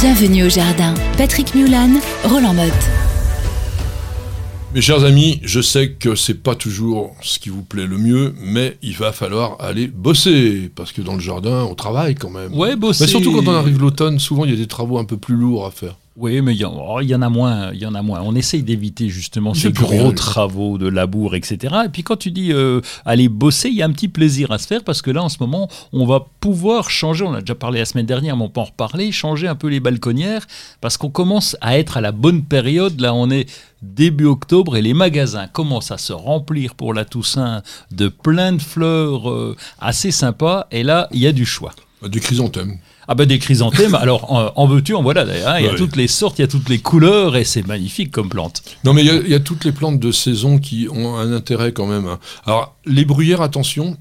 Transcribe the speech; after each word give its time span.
Bienvenue 0.00 0.44
au 0.44 0.48
jardin. 0.48 0.94
Patrick 1.18 1.54
Mulan, 1.54 1.90
Roland 2.24 2.54
Motte. 2.54 2.72
Mes 4.74 4.80
chers 4.80 5.04
amis, 5.04 5.40
je 5.42 5.60
sais 5.60 5.90
que 5.90 6.14
c'est 6.14 6.42
pas 6.42 6.54
toujours 6.54 7.14
ce 7.20 7.38
qui 7.38 7.50
vous 7.50 7.62
plaît 7.62 7.86
le 7.86 7.98
mieux, 7.98 8.34
mais 8.40 8.78
il 8.80 8.94
va 8.94 9.12
falloir 9.12 9.56
aller 9.60 9.88
bosser 9.88 10.70
parce 10.74 10.92
que 10.92 11.02
dans 11.02 11.12
le 11.12 11.20
jardin, 11.20 11.64
on 11.64 11.74
travaille 11.74 12.14
quand 12.14 12.30
même. 12.30 12.54
Ouais, 12.54 12.76
bosser. 12.76 13.04
Mais 13.04 13.10
surtout 13.10 13.30
quand 13.32 13.46
on 13.46 13.54
arrive 13.54 13.78
l'automne, 13.78 14.18
souvent 14.18 14.46
il 14.46 14.52
y 14.52 14.54
a 14.54 14.56
des 14.56 14.68
travaux 14.68 14.96
un 14.96 15.04
peu 15.04 15.18
plus 15.18 15.34
lourds 15.34 15.66
à 15.66 15.70
faire. 15.70 15.96
Oui, 16.16 16.42
mais 16.42 16.54
il 16.54 16.60
y, 16.60 16.64
en- 16.64 16.74
oh, 16.76 17.00
y 17.00 17.14
en 17.14 17.22
a 17.22 17.28
moins. 17.30 17.70
Il 17.72 17.78
y 17.78 17.86
en 17.86 17.94
a 17.94 18.02
moins. 18.02 18.20
On 18.22 18.34
essaye 18.34 18.62
d'éviter 18.62 19.08
justement 19.08 19.54
ces 19.54 19.68
gros 19.72 20.12
travaux 20.12 20.76
de 20.76 20.88
labour, 20.88 21.34
etc. 21.34 21.74
Et 21.86 21.88
puis 21.88 22.02
quand 22.02 22.16
tu 22.16 22.30
dis 22.30 22.52
euh, 22.52 22.80
aller 23.06 23.28
bosser, 23.28 23.68
il 23.68 23.76
y 23.76 23.82
a 23.82 23.86
un 23.86 23.92
petit 23.92 24.08
plaisir 24.08 24.50
à 24.50 24.58
se 24.58 24.66
faire 24.66 24.82
parce 24.84 25.00
que 25.02 25.10
là, 25.10 25.22
en 25.22 25.28
ce 25.28 25.38
moment, 25.40 25.68
on 25.92 26.04
va 26.04 26.26
pouvoir 26.40 26.90
changer. 26.90 27.24
On 27.24 27.32
a 27.32 27.40
déjà 27.40 27.54
parlé 27.54 27.78
la 27.78 27.84
semaine 27.86 28.06
dernière, 28.06 28.36
mais 28.36 28.42
on 28.44 28.48
peut 28.50 28.60
en 28.60 28.64
reparler. 28.64 29.12
Changer 29.12 29.46
un 29.48 29.54
peu 29.54 29.68
les 29.68 29.80
balconnières 29.80 30.46
parce 30.80 30.96
qu'on 30.98 31.10
commence 31.10 31.56
à 31.60 31.78
être 31.78 31.96
à 31.96 32.00
la 32.00 32.12
bonne 32.12 32.42
période. 32.42 33.00
Là, 33.00 33.14
on 33.14 33.30
est 33.30 33.48
début 33.80 34.26
octobre 34.26 34.76
et 34.76 34.82
les 34.82 34.92
magasins 34.94 35.46
commencent 35.46 35.92
à 35.92 35.96
se 35.96 36.12
remplir 36.12 36.74
pour 36.74 36.92
la 36.92 37.04
Toussaint 37.06 37.62
de 37.92 38.08
plein 38.08 38.52
de 38.52 38.60
fleurs 38.60 39.30
euh, 39.30 39.56
assez 39.78 40.10
sympas. 40.10 40.66
Et 40.70 40.82
là, 40.82 41.08
il 41.12 41.20
y 41.20 41.26
a 41.26 41.32
du 41.32 41.46
choix. 41.46 41.72
Des 42.08 42.20
chrysanthèmes. 42.20 42.78
Ah 43.08 43.14
ben 43.14 43.26
des 43.26 43.38
chrysanthèmes, 43.38 43.94
alors 44.00 44.32
en, 44.32 44.52
en 44.54 44.66
veux-tu, 44.66 44.94
en 44.94 45.02
voilà 45.02 45.24
d'ailleurs, 45.24 45.48
hein, 45.48 45.58
il 45.58 45.64
y 45.64 45.68
a 45.68 45.72
Ouais. 45.72 45.76
toutes 45.76 45.96
les 45.96 46.06
sortes, 46.08 46.38
il 46.38 46.42
y 46.42 46.44
a 46.44 46.48
toutes 46.48 46.68
les 46.68 46.78
couleurs 46.78 47.36
et 47.36 47.44
c'est 47.44 47.66
magnifique 47.66 48.10
comme 48.10 48.28
plante. 48.28 48.62
Non, 48.84 48.92
mais 48.94 49.02
il 49.02 49.06
y 49.06 49.10
a- 49.10 49.16
il 49.16 49.28
y, 49.28 49.34
a 49.34 49.40
toutes 49.40 49.64
les 49.64 49.72
plantes 49.72 49.98
de 50.00 50.12
saison 50.12 50.58
qui 50.58 50.88
ont 50.90 51.16
un 51.16 51.32
intérêt 51.32 51.72
quand 51.72 51.86
même. 51.86 52.16
Alors, 52.46 52.76
les 52.86 53.04
bruyères, 53.04 53.42
attention, 53.42 53.96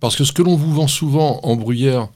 parce 0.00 0.14
que 0.16 0.24
ce 0.24 0.32
que 0.32 0.42
l'on 0.42 0.54
vous 0.56 0.72
vend 0.74 0.86
souvent 0.86 1.40
en 1.42 1.56
bruyère 1.56 2.08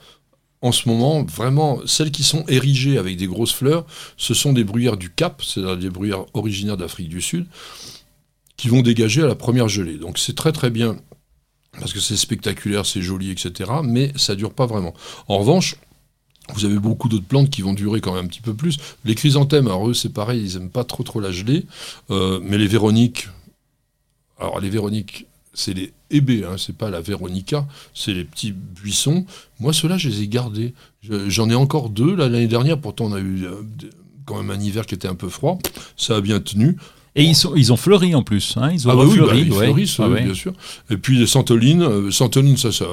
en 0.62 0.72
ce 0.72 0.88
moment, 0.90 1.24
vraiment, 1.24 1.80
celles 1.86 2.10
qui 2.10 2.22
sont 2.22 2.44
érigées 2.46 2.98
avec 2.98 3.16
des 3.16 3.26
grosses 3.26 3.54
fleurs, 3.54 3.86
ce 4.18 4.34
sont 4.34 4.52
des 4.52 4.62
bruyères 4.62 4.98
du 4.98 5.08
Cap, 5.10 5.42
c'est-à-dire 5.42 5.78
des 5.78 5.88
bruyères 5.90 6.26
originaires 6.34 6.76
d'Afrique 6.76 7.08
du 7.08 7.22
Sud, 7.22 7.46
qui 8.58 8.68
vont 8.68 8.82
dégager 8.82 9.22
à 9.22 9.26
la 9.26 9.34
première 9.34 9.68
gelée. 9.68 9.96
Donc 9.96 10.18
c'est 10.18 10.36
très 10.36 10.52
très 10.52 10.68
bien, 10.68 10.96
parce 11.80 11.92
que 11.92 11.98
c'est 12.00 12.16
spectaculaire, 12.16 12.86
c'est 12.86 13.02
joli, 13.02 13.30
etc. 13.30 13.70
Mais 13.82 14.12
ça 14.16 14.36
dure 14.36 14.52
pas 14.52 14.66
vraiment. 14.66 14.94
En 15.26 15.38
revanche, 15.38 15.74
vous 16.54 16.64
avez 16.64 16.78
beaucoup 16.78 17.08
d'autres 17.08 17.26
plantes 17.26 17.50
qui 17.50 17.62
vont 17.62 17.72
durer 17.74 18.00
quand 18.00 18.14
même 18.14 18.24
un 18.26 18.28
petit 18.28 18.40
peu 18.40 18.54
plus. 18.54 18.76
Les 19.04 19.14
chrysanthèmes, 19.14 19.66
alors 19.66 19.88
eux, 19.88 19.94
c'est 19.94 20.12
pareil, 20.12 20.42
ils 20.42 20.56
aiment 20.56 20.70
pas 20.70 20.84
trop 20.84 21.02
trop 21.02 21.20
la 21.20 21.30
gelée. 21.32 21.64
Euh, 22.10 22.40
mais 22.42 22.58
les 22.58 22.66
véroniques, 22.66 23.28
alors 24.38 24.60
les 24.60 24.70
véroniques, 24.70 25.26
c'est 25.52 25.74
les 25.74 25.92
hébés, 26.10 26.44
hein, 26.44 26.56
c'est 26.58 26.76
pas 26.76 26.90
la 26.90 27.00
véronica, 27.00 27.66
c'est 27.94 28.12
les 28.14 28.24
petits 28.24 28.52
buissons. 28.52 29.26
Moi, 29.58 29.72
ceux-là, 29.72 29.98
je 29.98 30.08
les 30.08 30.22
ai 30.22 30.28
gardés. 30.28 30.74
Je- 31.02 31.28
J'en 31.28 31.50
ai 31.50 31.54
encore 31.54 31.90
deux. 31.90 32.14
L'année 32.14 32.46
dernière, 32.46 32.78
pourtant, 32.80 33.06
on 33.06 33.12
a 33.12 33.20
eu 33.20 33.44
euh, 33.44 33.54
quand 34.26 34.42
même 34.42 34.50
un 34.50 34.60
hiver 34.60 34.86
qui 34.86 34.94
était 34.94 35.08
un 35.08 35.14
peu 35.14 35.28
froid. 35.28 35.58
Ça 35.96 36.16
a 36.16 36.20
bien 36.20 36.40
tenu. 36.40 36.76
Et 37.16 37.24
ils, 37.24 37.34
sont, 37.34 37.54
ils 37.56 37.72
ont 37.72 37.76
fleuri 37.76 38.14
en 38.14 38.22
plus, 38.22 38.54
hein, 38.56 38.70
ils 38.72 38.86
ont 38.86 38.92
Ah 38.92 38.94
bah 38.96 39.02
oui, 39.04 39.18
bah, 39.18 39.34
ils 39.34 39.50
ouais. 39.52 39.64
fleurissent, 39.66 39.96
Ah 39.98 40.06
oui, 40.06 40.14
ouais. 40.14 40.22
bien 40.24 40.34
sûr. 40.34 40.52
Et 40.90 40.96
puis 40.96 41.18
les 41.18 41.26
santolines, 41.26 41.82
euh, 41.82 42.10
santolines, 42.12 42.56
ça, 42.56 42.70
ça, 42.70 42.84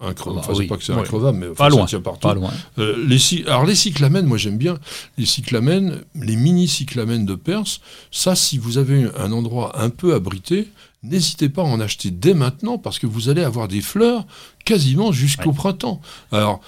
enfin, 0.00 0.40
c'est 0.46 0.52
oui, 0.52 0.66
pas 0.68 0.76
que 0.76 0.84
c'est 0.84 0.92
ouais. 0.92 1.00
increvable, 1.00 1.38
mais 1.38 1.46
enfin, 1.46 1.54
Pas 1.64 1.70
ça 1.70 1.76
loin, 1.76 1.86
tient 1.86 2.00
partout. 2.00 2.20
pas 2.28 2.34
loin. 2.34 2.52
Euh, 2.78 2.94
les, 3.06 3.18
alors 3.46 3.66
les 3.66 3.74
cyclamènes, 3.74 4.26
moi 4.26 4.38
j'aime 4.38 4.58
bien 4.58 4.78
les 5.18 5.26
cyclamènes, 5.26 6.02
les 6.14 6.36
mini 6.36 6.68
cyclamènes 6.68 7.26
de 7.26 7.34
Perse. 7.34 7.80
Ça, 8.12 8.36
si 8.36 8.58
vous 8.58 8.78
avez 8.78 9.08
un 9.18 9.32
endroit 9.32 9.80
un 9.80 9.90
peu 9.90 10.14
abrité, 10.14 10.68
n'hésitez 11.02 11.48
pas 11.48 11.62
à 11.62 11.66
en 11.66 11.80
acheter 11.80 12.10
dès 12.12 12.34
maintenant 12.34 12.78
parce 12.78 13.00
que 13.00 13.06
vous 13.08 13.28
allez 13.28 13.42
avoir 13.42 13.66
des 13.66 13.80
fleurs 13.80 14.24
quasiment 14.64 15.10
jusqu'au 15.10 15.52
printemps. 15.52 16.00
Alors 16.30 16.60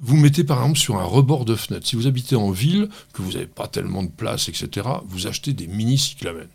vous 0.00 0.16
mettez 0.16 0.44
par 0.44 0.60
exemple 0.60 0.78
sur 0.78 0.96
un 0.96 1.04
rebord 1.04 1.44
de 1.44 1.54
fenêtre. 1.54 1.86
Si 1.86 1.96
vous 1.96 2.06
habitez 2.06 2.36
en 2.36 2.50
ville, 2.50 2.88
que 3.12 3.22
vous 3.22 3.32
n'avez 3.32 3.46
pas 3.46 3.68
tellement 3.68 4.02
de 4.02 4.10
place, 4.10 4.48
etc., 4.48 4.88
vous 5.06 5.26
achetez 5.26 5.52
des 5.52 5.66
mini 5.66 5.98
cyclamènes. 5.98 6.48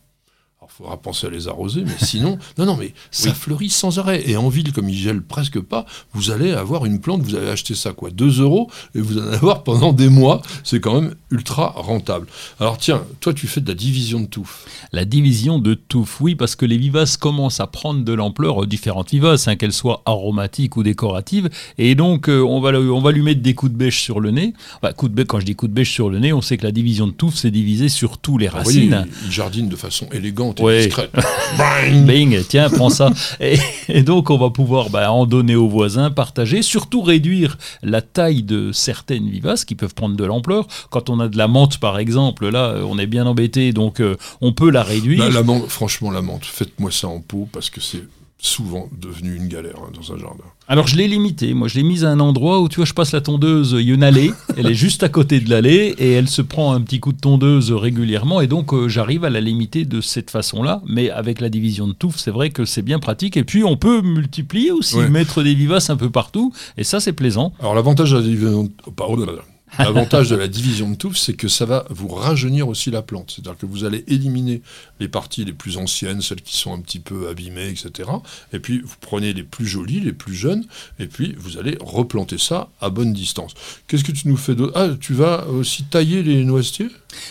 Alors, 0.69 0.75
il 0.79 0.83
faudra 0.83 0.97
penser 1.01 1.27
à 1.27 1.29
les 1.29 1.47
arroser, 1.47 1.83
mais 1.85 1.93
sinon, 1.99 2.37
non, 2.57 2.65
non, 2.65 2.77
mais 2.77 2.93
ça 3.11 3.29
Oui. 3.29 3.35
fleurit 3.35 3.69
sans 3.69 3.99
arrêt. 3.99 4.23
Et 4.29 4.37
en 4.37 4.49
ville, 4.49 4.71
comme 4.71 4.87
il 4.89 4.95
gèle 4.95 5.21
presque 5.21 5.59
pas, 5.59 5.85
vous 6.13 6.31
allez 6.31 6.51
avoir 6.51 6.85
une 6.85 6.99
plante, 6.99 7.21
vous 7.21 7.35
allez 7.35 7.49
acheter 7.49 7.75
ça, 7.75 7.91
quoi, 7.93 8.09
2 8.11 8.41
euros, 8.41 8.69
et 8.95 9.01
vous 9.01 9.17
en 9.17 9.27
allez 9.27 9.35
avoir 9.35 9.63
pendant 9.63 9.93
des 9.93 10.09
mois. 10.09 10.41
C'est 10.63 10.79
quand 10.79 11.01
même 11.01 11.15
ultra 11.31 11.73
rentable. 11.75 12.27
Alors, 12.59 12.77
tiens, 12.77 13.03
toi, 13.19 13.33
tu 13.33 13.47
fais 13.47 13.61
de 13.61 13.67
la 13.67 13.73
division 13.75 14.19
de 14.21 14.25
touffe. 14.27 14.65
La 14.93 15.05
division 15.05 15.59
de 15.59 15.73
touffe, 15.73 16.21
oui, 16.21 16.35
parce 16.35 16.55
que 16.55 16.65
les 16.65 16.77
vivaces 16.77 17.17
commencent 17.17 17.59
à 17.59 17.67
prendre 17.67 18.03
de 18.03 18.13
l'ampleur, 18.13 18.63
euh, 18.63 18.67
différentes 18.67 19.11
vivaces, 19.11 19.47
hein, 19.47 19.55
qu'elles 19.55 19.73
soient 19.73 20.01
aromatiques 20.05 20.77
ou 20.77 20.83
décoratives, 20.83 21.49
et 21.77 21.95
donc 21.95 22.29
euh, 22.29 22.41
on, 22.41 22.61
va, 22.61 22.71
on 22.79 23.01
va 23.01 23.11
lui 23.11 23.21
mettre 23.21 23.41
des 23.41 23.53
coups 23.53 23.71
de 23.71 23.77
bêche 23.77 24.01
sur 24.01 24.19
le 24.19 24.31
nez. 24.31 24.53
Coup 24.95 25.07
de 25.09 25.13
bêche, 25.13 25.27
quand 25.27 25.39
je 25.39 25.45
dis 25.45 25.55
coup 25.55 25.67
de 25.67 25.73
bêche 25.73 25.91
sur 25.91 26.09
le 26.09 26.19
nez, 26.19 26.33
on 26.33 26.41
sait 26.41 26.57
que 26.57 26.63
la 26.63 26.71
division 26.71 27.07
de 27.07 27.11
touffe, 27.11 27.35
c'est 27.35 27.51
divisé 27.51 27.89
sur 27.89 28.17
tous 28.17 28.37
les 28.37 28.47
vous 28.47 28.57
voyez, 28.63 28.89
racines. 28.93 29.07
il 29.25 29.31
jardine 29.31 29.69
de 29.69 29.75
façon 29.75 30.07
élégante 30.11 30.58
Bing, 32.05 32.43
tiens, 32.47 32.69
prends 32.69 32.89
ça. 32.89 33.11
Et, 33.39 33.57
et 33.87 34.03
donc, 34.03 34.29
on 34.29 34.37
va 34.37 34.49
pouvoir 34.49 34.89
bah, 34.89 35.11
en 35.11 35.25
donner 35.25 35.55
aux 35.55 35.67
voisins, 35.67 36.11
partager, 36.11 36.61
surtout 36.61 37.01
réduire 37.01 37.57
la 37.83 38.01
taille 38.01 38.43
de 38.43 38.71
certaines 38.71 39.29
vivaces 39.29 39.65
qui 39.65 39.75
peuvent 39.75 39.93
prendre 39.93 40.15
de 40.15 40.23
l'ampleur. 40.23 40.67
Quand 40.89 41.09
on 41.09 41.19
a 41.19 41.27
de 41.27 41.37
la 41.37 41.47
menthe, 41.47 41.77
par 41.79 41.99
exemple, 41.99 42.49
là, 42.49 42.75
on 42.87 42.97
est 42.97 43.07
bien 43.07 43.25
embêté, 43.25 43.71
donc 43.73 43.99
euh, 43.99 44.17
on 44.41 44.53
peut 44.53 44.69
la 44.69 44.83
réduire. 44.83 45.29
La 45.31 45.43
menthe, 45.43 45.67
franchement, 45.67 46.11
la 46.11 46.21
menthe, 46.21 46.45
faites-moi 46.45 46.91
ça 46.91 47.07
en 47.07 47.19
pot 47.19 47.47
parce 47.51 47.69
que 47.69 47.81
c'est 47.81 48.03
souvent 48.41 48.89
devenu 48.97 49.35
une 49.35 49.47
galère 49.49 49.75
hein, 49.83 49.91
dans 49.93 50.13
un 50.13 50.17
jardin. 50.17 50.43
Alors, 50.67 50.87
je 50.87 50.95
l'ai 50.95 51.07
limité. 51.07 51.53
Moi, 51.53 51.67
je 51.67 51.75
l'ai 51.75 51.83
mise 51.83 52.05
à 52.05 52.09
un 52.09 52.19
endroit 52.19 52.61
où, 52.61 52.69
tu 52.69 52.77
vois, 52.77 52.85
je 52.85 52.93
passe 52.93 53.11
la 53.11 53.21
tondeuse, 53.21 53.75
il 53.79 53.87
y 53.87 53.91
a 53.91 53.93
une 53.95 54.03
allée, 54.03 54.31
elle 54.57 54.67
est 54.67 54.73
juste 54.75 55.03
à 55.03 55.09
côté 55.09 55.39
de 55.39 55.49
l'allée 55.49 55.93
et 55.97 56.11
elle 56.13 56.29
se 56.29 56.41
prend 56.41 56.73
un 56.73 56.79
petit 56.81 56.99
coup 56.99 57.11
de 57.11 57.19
tondeuse 57.19 57.71
régulièrement. 57.71 58.39
Et 58.39 58.47
donc, 58.47 58.73
euh, 58.73 58.87
j'arrive 58.87 59.25
à 59.25 59.29
la 59.29 59.41
limiter 59.41 59.83
de 59.85 59.99
cette 59.99 60.29
façon-là. 60.31 60.81
Mais 60.87 61.09
avec 61.09 61.41
la 61.41 61.49
division 61.49 61.87
de 61.87 61.93
touffe, 61.93 62.17
c'est 62.17 62.31
vrai 62.31 62.49
que 62.49 62.63
c'est 62.65 62.81
bien 62.81 62.99
pratique. 62.99 63.35
Et 63.35 63.43
puis, 63.43 63.63
on 63.63 63.75
peut 63.77 64.01
multiplier 64.01 64.71
aussi, 64.71 64.95
Ouais. 64.97 65.09
mettre 65.09 65.43
des 65.43 65.53
vivaces 65.55 65.89
un 65.89 65.97
peu 65.97 66.09
partout. 66.09 66.53
Et 66.77 66.83
ça, 66.83 66.99
c'est 66.99 67.13
plaisant. 67.13 67.53
Alors 67.59 67.75
l'avantage 67.75 68.11
de 68.11 68.17
la 68.17 68.21
division, 68.23 68.69
oh, 68.87 68.91
pardon, 68.91 69.25
l'avantage 69.79 70.29
de 70.29 70.35
la 70.35 70.47
division 70.47 70.89
de 70.89 70.95
touffe, 70.95 71.17
c'est 71.17 71.33
que 71.33 71.47
ça 71.47 71.65
va 71.65 71.85
vous 71.89 72.07
rajeunir 72.07 72.67
aussi 72.67 72.91
la 72.91 73.01
plante. 73.01 73.31
C'est-à-dire 73.35 73.57
que 73.57 73.65
vous 73.65 73.83
allez 73.83 74.03
éliminer 74.07 74.61
les 74.99 75.07
parties 75.07 75.45
les 75.45 75.53
plus 75.53 75.77
anciennes, 75.77 76.21
celles 76.21 76.41
qui 76.41 76.57
sont 76.57 76.73
un 76.73 76.79
petit 76.79 76.99
peu 76.99 77.29
abîmées, 77.29 77.69
etc. 77.69 78.09
Et 78.53 78.59
puis 78.59 78.81
vous 78.81 78.95
prenez 79.01 79.33
les 79.33 79.43
plus 79.43 79.67
jolies, 79.67 79.99
les 79.99 80.13
plus 80.13 80.33
jeunes, 80.33 80.65
et 80.99 81.07
puis 81.07 81.35
vous 81.37 81.57
allez 81.57 81.77
replanter 81.79 82.37
ça 82.37 82.69
à 82.81 82.89
bonne 82.89 83.13
distance. 83.13 83.53
Qu'est-ce 83.87 84.03
que 84.03 84.11
tu 84.11 84.27
nous 84.27 84.37
fais 84.37 84.55
d'autre? 84.55 84.73
Ah, 84.75 84.89
tu 84.99 85.13
vas 85.13 85.47
aussi 85.47 85.83
tailler 85.83 86.23
les 86.23 86.43
noisetiers? 86.43 86.87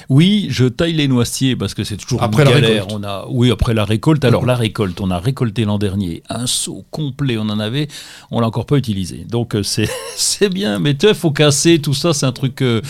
Oui, 0.08 0.48
je 0.50 0.64
taille 0.64 0.92
les 0.92 1.08
noisetiers 1.08 1.54
parce 1.56 1.74
que 1.74 1.84
c'est 1.84 1.96
toujours 1.96 2.22
Après 2.22 2.42
une 2.42 2.50
la 2.50 2.60
galère. 2.60 2.84
récolte. 2.84 3.00
On 3.00 3.04
a, 3.06 3.26
oui, 3.28 3.50
après 3.50 3.74
la 3.74 3.84
récolte. 3.84 4.24
Alors 4.24 4.44
la 4.44 4.56
récolte, 4.56 5.00
on 5.00 5.10
a 5.10 5.18
récolté 5.18 5.64
l'an 5.64 5.78
dernier 5.78 6.22
un 6.28 6.46
seau 6.46 6.84
complet. 6.90 7.38
On 7.38 7.42
en 7.42 7.60
avait, 7.60 7.88
on 8.30 8.40
l'a 8.40 8.46
encore 8.48 8.66
pas 8.66 8.76
utilisé. 8.76 9.24
Donc 9.28 9.54
euh, 9.54 9.62
c'est 9.62 10.48
bien, 10.52 10.78
mais 10.78 10.96
tu 10.96 11.12
faut 11.14 11.30
casser 11.30 11.78
tout 11.78 11.94
ça. 11.94 12.12
C'est 12.12 12.26
un 12.28 12.32
truc, 12.32 12.62
euh, 12.62 12.80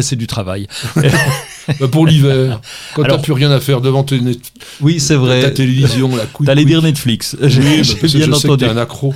c'est 0.00 0.16
du 0.16 0.26
travail. 0.26 0.66
Bah, 1.80 1.88
Pour 1.88 2.06
l'hiver, 2.06 2.60
quand 2.94 3.02
t'as 3.04 3.18
plus 3.18 3.32
rien 3.32 3.50
à 3.50 3.60
faire 3.60 3.80
devant 3.80 4.02
tes 4.04 4.20
net- 4.20 4.40
Oui, 4.80 5.00
c'est 5.00 5.14
ta 5.14 5.20
vrai. 5.20 5.54
télévision, 5.54 6.14
la 6.14 6.26
couille. 6.26 6.46
T'allais 6.46 6.64
dire 6.64 6.82
Netflix. 6.82 7.36
Oui, 7.42 7.48
bah, 7.50 7.54
bien 7.54 7.82
je 7.82 7.92
sais 7.92 7.96
que 8.08 8.34
entendu. 8.34 8.64
t'es 8.64 8.70
un 8.70 8.76
accro. 8.76 9.14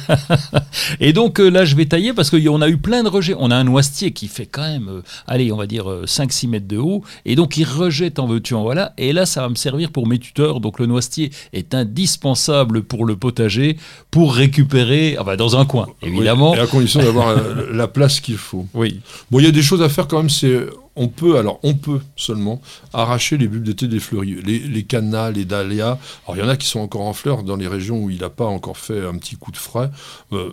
Et 1.01 1.13
donc 1.13 1.41
euh, 1.41 1.49
là, 1.51 1.65
je 1.65 1.77
vais 1.77 1.87
tailler 1.87 2.13
parce 2.13 2.31
qu'on 2.31 2.63
a 2.63 2.69
eu 2.69 2.77
plein 2.79 3.03
de 3.03 3.09
rejets. 3.09 3.35
On 3.39 3.51
a 3.51 3.57
un 3.57 3.65
noisetier 3.65 4.13
qui 4.13 4.29
fait 4.29 4.47
quand 4.47 4.63
même, 4.63 4.89
euh, 4.89 5.01
allez, 5.27 5.53
on 5.53 5.57
va 5.57 5.67
dire 5.67 5.91
euh, 5.91 6.05
5-6 6.07 6.49
mètres 6.49 6.69
de 6.69 6.77
haut. 6.79 7.03
Et 7.25 7.35
donc, 7.37 7.57
il 7.57 7.65
rejette 7.65 8.19
en 8.19 8.27
veux-tu, 8.27 8.55
en 8.55 8.63
voilà. 8.63 8.93
Et 8.99 9.13
là, 9.13 9.27
ça 9.27 9.43
va 9.43 9.49
me 9.49 9.55
servir 9.55 9.91
pour 9.91 10.07
mes 10.07 10.19
tuteurs. 10.19 10.61
Donc, 10.61 10.79
le 10.79 10.87
noisetier 10.87 11.31
est 11.53 11.75
indispensable 11.75 12.83
pour 12.83 13.05
le 13.05 13.17
potager, 13.17 13.77
pour 14.11 14.35
récupérer, 14.35 15.17
ah 15.19 15.25
bah, 15.25 15.37
dans 15.37 15.57
un 15.57 15.65
coin, 15.65 15.87
évidemment. 16.03 16.53
Oui, 16.53 16.59
et 16.59 16.61
à 16.61 16.67
condition 16.67 17.01
d'avoir 17.03 17.29
euh, 17.29 17.67
la 17.73 17.89
place 17.89 18.21
qu'il 18.21 18.37
faut. 18.37 18.67
Oui. 18.75 19.01
Bon, 19.31 19.39
il 19.41 19.45
y 19.45 19.49
a 19.49 19.53
des 19.53 19.63
choses 19.63 19.83
à 19.83 19.89
faire 19.89 20.09
quand 20.09 20.19
même. 20.19 20.31
C'est 20.31 20.67
on 20.99 21.09
peut, 21.09 21.39
alors 21.39 21.61
on 21.63 21.75
peut 21.75 22.01
seulement 22.17 22.61
arracher 22.93 23.39
les 23.39 23.49
bulbes 23.49 23.65
d'été 23.65 23.87
des 23.89 24.01
fleuris, 24.01 24.43
les, 24.43 24.59
les 24.59 24.85
cannas, 24.85 25.31
les 25.31 25.45
dahlias. 25.45 25.99
Alors 26.25 26.37
il 26.37 26.41
y 26.41 26.43
en 26.43 26.49
a 26.49 26.57
qui 26.57 26.67
sont 26.67 26.81
encore 26.81 27.03
en 27.03 27.13
fleurs 27.13 27.45
dans 27.45 27.57
les 27.57 27.69
régions 27.69 28.03
où 28.03 28.11
il 28.11 28.21
n'a 28.21 28.31
pas 28.31 28.47
encore 28.47 28.77
fait 28.77 29.07
un 29.07 29.17
petit 29.17 29.37
coup 29.37 29.53
de 29.53 29.57
frais. 29.57 29.91
Euh, 30.33 30.53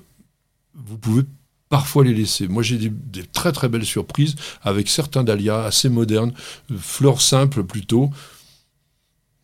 vous 0.75 0.97
pouvez 0.97 1.23
parfois 1.69 2.03
les 2.03 2.13
laisser. 2.13 2.47
Moi 2.47 2.63
j'ai 2.63 2.77
des, 2.77 3.23
très 3.23 3.51
très 3.51 3.69
belles 3.69 3.85
surprises 3.85 4.35
avec 4.61 4.87
certains 4.87 5.23
dahlias 5.23 5.65
assez 5.65 5.89
modernes, 5.89 6.33
euh, 6.71 6.77
fleurs 6.77 7.21
simples 7.21 7.63
plutôt. 7.63 8.11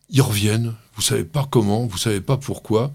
Ils 0.08 0.22
reviennent. 0.22 0.74
Vous 0.94 1.02
savez 1.02 1.24
pas 1.24 1.46
comment, 1.50 1.86
vous 1.86 1.98
savez 1.98 2.20
pas 2.20 2.36
pourquoi. 2.36 2.92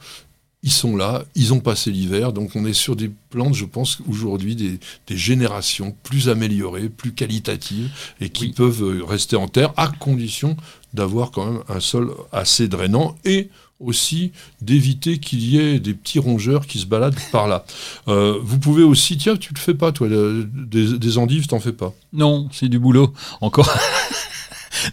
Ils 0.67 0.71
sont 0.71 0.97
là, 0.97 1.23
ils 1.33 1.53
ont 1.53 1.61
passé 1.61 1.91
l'hiver, 1.91 2.33
donc 2.33 2.51
on 2.55 2.65
est 2.65 2.73
sur 2.73 2.97
des 2.97 3.09
plantes, 3.29 3.53
je 3.53 3.63
pense, 3.63 3.99
aujourd'hui, 4.09 4.53
des, 4.53 4.79
générations 5.15 5.95
plus 6.03 6.27
améliorées, 6.27 6.89
plus 6.89 7.13
qualitatives, 7.13 7.89
et 8.19 8.27
qui 8.27 8.49
peuvent 8.49 8.83
euh, 8.83 9.01
rester 9.05 9.37
en 9.37 9.47
terre, 9.47 9.71
à 9.77 9.87
condition 9.87 10.57
d'avoir 10.93 11.31
quand 11.31 11.45
même 11.45 11.63
un 11.69 11.79
sol 11.79 12.11
assez 12.33 12.67
drainant, 12.67 13.15
et 13.23 13.49
aussi 13.79 14.33
d'éviter 14.59 15.19
qu'il 15.19 15.41
y 15.41 15.57
ait 15.57 15.79
des 15.79 15.93
petits 15.93 16.19
rongeurs 16.19 16.67
qui 16.67 16.79
se 16.79 16.85
baladent 16.85 17.15
par 17.31 17.47
là. 17.47 17.63
Euh, 18.09 18.37
vous 18.41 18.59
pouvez 18.59 18.83
aussi, 18.83 19.17
tiens, 19.17 19.37
tu 19.37 19.53
le 19.53 19.59
fais 19.59 19.73
pas, 19.73 19.93
toi, 19.93 20.09
des, 20.09 20.97
des 20.97 21.17
endives, 21.17 21.47
t'en 21.47 21.61
fais 21.61 21.71
pas? 21.71 21.93
Non, 22.11 22.49
c'est 22.51 22.67
du 22.67 22.77
boulot, 22.77 23.13
encore. 23.39 23.73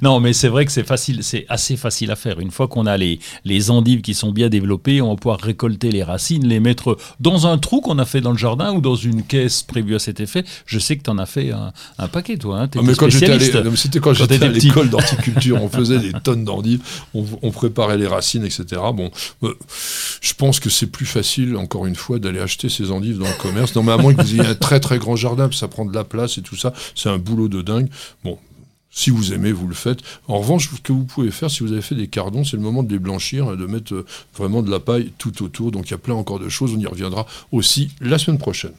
Non, 0.02 0.20
mais 0.20 0.32
c'est 0.32 0.49
vrai 0.49 0.64
que 0.64 0.73
c'est 0.73 0.87
facile, 0.87 1.23
c'est 1.23 1.46
assez 1.49 1.76
facile 1.76 2.11
à 2.11 2.17
faire. 2.17 2.41
Une 2.41 2.50
fois 2.50 2.69
qu'on 2.69 2.87
a 2.87 2.96
les, 2.96 3.19
les 3.44 3.70
endives 3.70 4.00
qui 4.00 4.14
sont 4.14 4.32
bien 4.32 4.49
développées, 4.49 5.00
on 5.00 5.11
va 5.11 5.17
pouvoir 5.17 5.41
récolter 5.41 5.91
les 5.91 6.02
racines, 6.02 6.46
les 6.46 6.61
mettre 6.61 6.96
dans 7.20 7.46
un 7.46 7.58
trou 7.58 7.81
qu'on 7.81 7.99
a 7.99 8.05
fait 8.05 8.20
dans 8.20 8.32
le 8.32 8.38
jardin 8.38 8.73
ou 8.73 8.81
dans 8.81 8.94
une 8.96 9.23
caisse 9.23 9.62
prévue 9.62 9.94
à 9.94 9.99
cet 9.99 10.20
effet. 10.20 10.44
Je 10.67 10.79
sais 10.79 10.96
que 10.96 11.02
tu 11.02 11.11
en 11.11 11.19
as 11.19 11.26
fait 11.26 11.52
un, 11.52 12.08
paquet, 12.08 12.37
toi. 12.37 12.61
Hein, 12.61 12.69
ah, 12.76 12.81
mais 12.82 12.94
quand 12.94 13.08
j'étais 13.08 13.38
c'était 13.76 14.00
quand, 14.00 14.14
j'étais 14.14 14.43
à 14.43 14.49
l'école 14.49 14.91
d'horticulture, 14.91 15.62
on 15.62 15.69
faisait 15.75 15.99
des 15.99 16.12
tonnes 16.12 16.44
d'endives, 16.44 16.81
on, 17.14 17.50
préparait 17.50 17.99
les 17.99 18.06
racines, 18.06 18.44
etc. 18.44 18.81
Bon, 18.94 19.11
euh, 19.43 19.55
je 20.20 20.35
pense 20.35 20.61
que 20.61 20.70
c'est 20.70 20.87
plus 20.87 21.06
facile, 21.06 21.56
encore 21.56 21.87
une 21.87 21.94
fois, 21.94 22.19
d'aller 22.19 22.41
acheter 22.41 22.69
ces 22.69 22.91
endives 22.91 23.19
dans 23.19 23.26
le 23.29 23.41
commerce. 23.41 23.75
Non, 23.75 23.82
mais 23.82 23.93
à 23.93 23.96
moins 23.96 24.14
que 24.14 24.23
vous 24.23 24.35
ayez 24.35 24.46
un 24.46 24.55
très 24.55 24.81
très 24.81 24.99
grand 24.99 25.17
jardin, 25.17 25.49
ça 25.52 25.69
prend 25.69 25.85
de 25.85 25.94
la 25.94 26.05
place 26.05 26.38
et 26.38 26.43
tout 26.43 26.56
ça, 26.56 26.73
c'est 26.94 27.08
un 27.08 27.19
boulot 27.19 27.49
de 27.49 27.62
dingue. 27.62 27.88
Bon, 28.25 28.38
si 28.94 29.11
vous 29.11 29.32
aimez, 29.32 29.52
vous 29.52 29.67
le 29.67 29.75
faites. 29.75 29.99
En 30.29 30.38
revanche, 30.38 30.70
ce 30.70 30.81
que 30.81 30.93
vous 30.93 31.05
pouvez 31.05 31.32
faire, 31.32 31.50
si 31.50 31.64
vous 31.64 31.73
avez 31.73 31.82
fait 31.82 31.96
des 31.96 32.06
cardons, 32.06 32.44
c'est 32.44 32.56
le 32.56 32.62
moment 32.62 32.85
de 32.85 32.93
les 32.93 33.00
blanchir 33.00 33.52
et 33.52 33.56
de 33.56 33.67
mettre 33.67 33.93
euh, 33.93 34.06
vraiment 34.37 34.62
de 34.62 34.70
la 34.70 34.81
paille 34.81 35.12
tout 35.19 35.43
autour. 35.43 35.73
Donc 35.73 35.88
il 35.88 35.91
y 35.91 35.94
a 35.94 35.99
plein 35.99 36.14
encore 36.14 36.38
de 36.38 36.49
choses. 36.49 36.73
On 36.75 36.81
y 36.81 36.87
reviendra 36.87 37.26
aussi 37.50 37.91
la 38.00 38.19
semaine 38.19 38.38
prochaine. 38.38 38.73